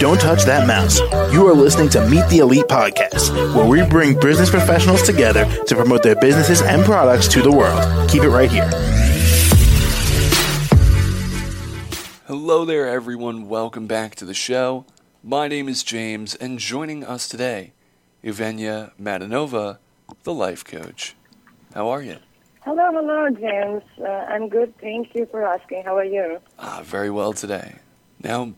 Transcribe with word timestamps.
Don't 0.00 0.20
touch 0.20 0.44
that 0.44 0.66
mouse. 0.66 0.98
You 1.32 1.46
are 1.46 1.54
listening 1.54 1.88
to 1.90 2.06
Meet 2.08 2.28
the 2.28 2.38
Elite 2.38 2.66
podcast, 2.66 3.54
where 3.54 3.64
we 3.66 3.88
bring 3.88 4.18
business 4.18 4.50
professionals 4.50 5.02
together 5.02 5.44
to 5.66 5.76
promote 5.76 6.02
their 6.02 6.16
businesses 6.16 6.62
and 6.62 6.84
products 6.84 7.28
to 7.28 7.42
the 7.42 7.52
world. 7.52 8.10
Keep 8.10 8.24
it 8.24 8.28
right 8.28 8.50
here. 8.50 8.68
Hello 12.26 12.64
there, 12.64 12.88
everyone. 12.88 13.48
Welcome 13.48 13.86
back 13.86 14.16
to 14.16 14.24
the 14.24 14.34
show. 14.34 14.84
My 15.22 15.46
name 15.46 15.68
is 15.68 15.84
James, 15.84 16.34
and 16.34 16.58
joining 16.58 17.04
us 17.04 17.28
today, 17.28 17.72
Evgenia 18.24 18.90
Medinova, 19.00 19.78
the 20.24 20.34
life 20.34 20.64
coach. 20.64 21.14
How 21.72 21.88
are 21.88 22.02
you? 22.02 22.18
Hello, 22.64 22.90
hello, 22.92 23.28
James. 23.28 23.82
Uh, 24.00 24.08
I'm 24.08 24.48
good. 24.48 24.72
Thank 24.78 25.14
you 25.14 25.26
for 25.26 25.44
asking. 25.46 25.84
How 25.84 25.98
are 25.98 26.04
you? 26.04 26.40
Ah, 26.58 26.80
very 26.82 27.10
well 27.10 27.34
today. 27.34 27.74
Now, 28.22 28.54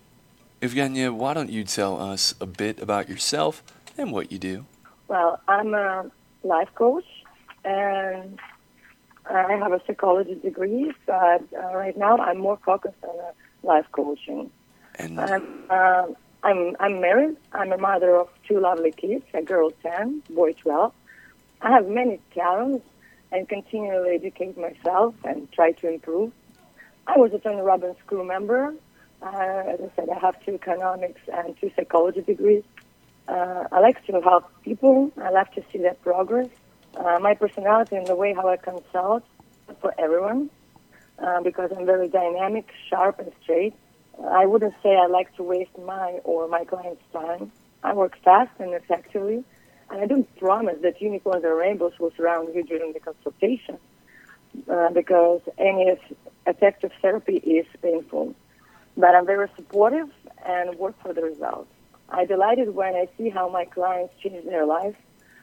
Evgenia, 0.63 1.13
why 1.13 1.35
don't 1.35 1.51
you 1.51 1.65
tell 1.65 2.01
us 2.01 2.33
a 2.41 2.47
bit 2.47 2.81
about 2.81 3.09
yourself 3.09 3.65
and 3.99 4.13
what 4.13 4.31
you 4.31 4.39
do? 4.39 4.65
Well, 5.09 5.41
I'm 5.49 5.75
a 5.75 6.09
life 6.45 6.69
coach, 6.77 7.05
and 7.65 8.39
I 9.29 9.55
have 9.55 9.73
a 9.73 9.81
psychology 9.89 10.37
degree, 10.37 10.93
but 11.05 11.43
uh, 11.53 11.75
right 11.75 11.97
now 11.97 12.17
I'm 12.17 12.39
more 12.39 12.59
focused 12.65 13.03
on 13.03 13.19
uh, 13.19 13.33
life 13.65 13.87
coaching. 13.91 14.53
And 15.01 15.21
I'm, 15.21 15.65
uh, 15.69 16.07
I'm, 16.45 16.77
I'm 16.79 17.01
married. 17.01 17.37
I'm 17.53 17.73
a 17.73 17.79
mother 17.79 18.15
of 18.15 18.29
two 18.47 18.61
lovely 18.61 18.93
kids, 18.93 19.25
a 19.35 19.43
girl 19.43 19.73
10, 19.83 20.23
boy 20.31 20.53
12. 20.53 20.93
I 21.61 21.71
have 21.73 21.89
many 21.89 22.21
talents 22.33 22.87
and 23.33 23.49
continually 23.49 24.15
educate 24.15 24.57
myself 24.57 25.15
and 25.25 25.51
try 25.53 25.73
to 25.73 25.89
improve. 25.93 26.33
I 27.07 27.19
was 27.19 27.33
a 27.33 27.39
Tony 27.39 27.63
Robbins 27.63 27.97
crew 28.07 28.25
member 28.25 28.75
uh, 29.23 29.63
as 29.67 29.81
I 29.81 29.91
said, 29.97 30.09
I 30.11 30.19
have 30.19 30.43
two 30.45 30.55
economics 30.55 31.21
and 31.33 31.59
two 31.61 31.71
psychology 31.75 32.23
degrees. 32.23 32.63
Uh, 33.29 33.65
I 33.73 33.81
like 33.81 34.05
to 34.07 34.21
help 34.21 34.45
people. 34.63 35.11
I 35.21 35.31
like 35.31 35.55
to 35.55 35.65
see 35.73 35.79
their 35.79 35.95
progress. 35.95 36.49
Uh, 36.97 37.19
my 37.21 37.35
personality 37.35 37.97
and 37.97 38.07
the 38.07 38.15
way 38.15 38.35
how 38.35 38.49
I 38.49 38.57
consult 38.57 39.25
for 39.81 39.95
everyone, 39.99 40.51
uh, 41.19 41.43
because 41.43 41.71
I'm 41.77 41.87
very 41.87 42.09
dynamic, 42.09 42.69
sharp, 42.89 43.19
and 43.19 43.33
straight. 43.43 43.75
I 44.31 44.47
wouldn't 44.47 44.75
say 44.83 44.97
I 44.97 45.07
like 45.07 45.35
to 45.37 45.43
waste 45.43 45.77
my 45.79 46.21
or 46.25 46.49
my 46.49 46.65
client's 46.65 47.03
time. 47.13 47.53
I 47.83 47.93
work 47.93 48.17
fast 48.25 48.53
and 48.59 48.73
effectively, 48.73 49.45
and 49.91 50.01
I 50.01 50.07
don't 50.07 50.29
promise 50.37 50.79
that 50.83 51.01
unicorns 51.01 51.45
or 51.45 51.55
rainbows 51.57 51.99
will 51.99 52.13
surround 52.17 52.55
you 52.55 52.63
during 52.63 52.93
the 52.93 53.01
consultation, 53.01 53.79
uh, 54.71 54.91
because 54.91 55.41
any 55.59 55.97
effective 56.47 56.93
therapy 57.03 57.37
is 57.37 57.67
painful 57.83 58.35
but 58.97 59.15
I'm 59.15 59.27
very 59.27 59.49
supportive 59.57 60.09
and 60.45 60.75
work 60.79 60.95
for 61.03 61.13
the 61.13 61.23
results. 61.23 61.71
I 62.09 62.25
delighted 62.25 62.75
when 62.75 62.95
I 62.95 63.09
see 63.19 63.29
how 63.29 63.49
my 63.49 63.65
clients 63.65 64.15
change 64.23 64.45
their 64.45 64.65
life. 64.65 64.97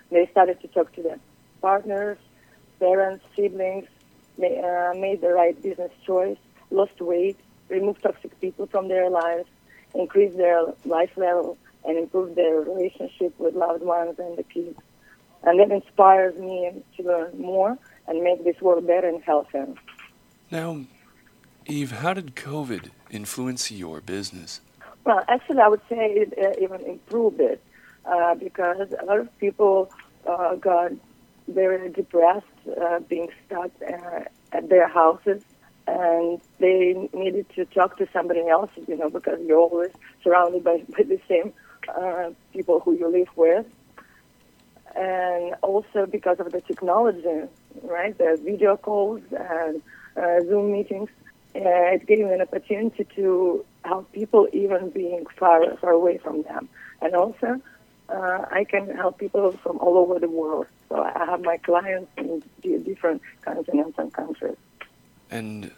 They 0.09 0.27
started 0.31 0.61
to 0.61 0.67
talk 0.67 0.91
to 0.93 1.03
their 1.03 1.19
partners, 1.61 2.17
parents, 2.79 3.23
siblings, 3.35 3.87
they, 4.37 4.59
uh, 4.59 4.97
made 4.97 5.21
the 5.21 5.29
right 5.29 5.61
business 5.61 5.91
choice, 6.05 6.37
lost 6.71 6.99
weight, 6.99 7.37
removed 7.69 8.01
toxic 8.01 8.39
people 8.41 8.65
from 8.67 8.87
their 8.87 9.09
lives, 9.09 9.47
increased 9.93 10.37
their 10.37 10.63
life 10.85 11.15
level, 11.15 11.57
and 11.85 11.97
improve 11.97 12.35
their 12.35 12.61
relationship 12.61 13.37
with 13.39 13.55
loved 13.55 13.83
ones 13.83 14.15
and 14.19 14.37
the 14.37 14.43
kids. 14.43 14.79
And 15.43 15.59
that 15.59 15.71
inspires 15.71 16.35
me 16.37 16.83
to 16.97 17.03
learn 17.03 17.37
more 17.39 17.77
and 18.07 18.23
make 18.23 18.43
this 18.43 18.59
world 18.61 18.87
better 18.87 19.07
and 19.07 19.21
healthier. 19.23 19.67
now, 20.51 20.85
Eve, 21.65 21.91
how 21.91 22.13
did 22.13 22.35
COVID 22.35 22.89
influence 23.09 23.71
your 23.71 24.01
business? 24.01 24.59
Well, 25.05 25.23
actually, 25.27 25.59
I 25.59 25.67
would 25.67 25.81
say 25.89 26.11
it 26.11 26.33
uh, 26.37 26.61
even 26.61 26.81
improved 26.85 27.39
it 27.39 27.61
uh, 28.05 28.35
because 28.35 28.93
a 28.99 29.05
lot 29.05 29.19
of 29.19 29.37
people 29.39 29.91
uh, 30.27 30.55
got 30.55 30.91
very 31.47 31.89
depressed, 31.89 32.45
uh, 32.81 32.99
being 32.99 33.29
stuck 33.45 33.71
uh, 33.81 34.21
at 34.51 34.69
their 34.69 34.87
houses, 34.87 35.43
and 35.87 36.39
they 36.59 37.09
needed 37.13 37.45
to 37.55 37.65
talk 37.65 37.97
to 37.97 38.07
somebody 38.13 38.47
else, 38.47 38.71
you 38.87 38.95
know, 38.95 39.09
because 39.09 39.39
you're 39.45 39.59
always 39.59 39.91
surrounded 40.23 40.63
by, 40.63 40.77
by 40.97 41.03
the 41.03 41.19
same 41.27 41.53
uh, 41.89 42.31
people 42.51 42.79
who 42.79 42.93
you 42.93 43.07
live 43.07 43.29
with. 43.35 43.65
And 44.95 45.55
also 45.61 46.05
because 46.05 46.39
of 46.39 46.51
the 46.51 46.61
technology, 46.61 47.47
right? 47.81 48.15
The 48.17 48.39
video 48.43 48.77
calls 48.77 49.21
and 49.31 49.81
Zoom 50.47 50.71
meetings 50.71 51.09
uh, 51.55 51.93
it 51.93 52.07
gave 52.07 52.19
me 52.19 52.33
an 52.33 52.41
opportunity 52.41 53.05
to 53.15 53.63
help 53.85 54.11
people 54.11 54.47
even 54.53 54.89
being 54.89 55.25
far 55.37 55.75
far 55.77 55.91
away 55.91 56.17
from 56.17 56.41
them, 56.43 56.67
and 57.01 57.13
also 57.15 57.61
uh, 58.09 58.45
I 58.51 58.63
can 58.63 58.89
help 58.95 59.19
people 59.19 59.51
from 59.51 59.77
all 59.77 59.97
over 59.97 60.19
the 60.19 60.29
world. 60.29 60.65
So 60.89 61.03
I 61.03 61.25
have 61.25 61.41
my 61.41 61.57
clients 61.57 62.11
in 62.17 62.43
different 62.61 63.21
continents 63.41 63.99
and 63.99 64.11
countries. 64.11 64.57
And 65.29 65.71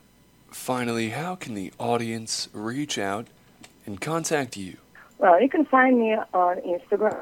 finally, 0.50 1.10
how 1.10 1.36
can 1.36 1.56
the 1.56 1.74
audience 1.78 2.48
reach 2.54 2.98
out 2.98 3.28
and 3.86 4.00
contact 4.00 4.56
you? 4.56 4.78
Well, 5.18 5.42
you 5.42 5.50
can 5.50 5.66
find 5.66 6.00
me 6.00 6.16
on 6.34 6.62
Instagram. 6.62 7.20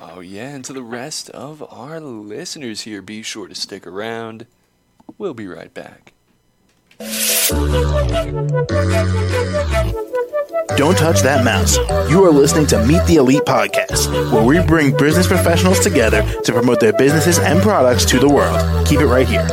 Oh, 0.00 0.20
yeah, 0.20 0.48
and 0.48 0.64
to 0.64 0.72
the 0.72 0.82
rest 0.82 1.30
of 1.30 1.62
our 1.72 2.00
listeners 2.00 2.82
here, 2.82 3.02
be 3.02 3.22
sure 3.22 3.46
to 3.46 3.54
stick 3.54 3.86
around. 3.86 4.46
We'll 5.18 5.34
be 5.34 5.46
right 5.46 5.72
back. 5.72 6.12
Don't 10.76 10.96
touch 10.96 11.20
that 11.22 11.42
mouse. 11.44 11.76
You 12.10 12.24
are 12.24 12.30
listening 12.30 12.66
to 12.68 12.84
Meet 12.84 13.04
the 13.06 13.16
Elite 13.16 13.42
podcast, 13.42 14.32
where 14.32 14.42
we 14.42 14.60
bring 14.64 14.96
business 14.96 15.26
professionals 15.26 15.80
together 15.80 16.22
to 16.42 16.52
promote 16.52 16.80
their 16.80 16.92
businesses 16.92 17.38
and 17.38 17.60
products 17.60 18.04
to 18.06 18.18
the 18.18 18.28
world. 18.28 18.86
Keep 18.86 19.00
it 19.00 19.06
right 19.06 19.26
here. 19.28 19.46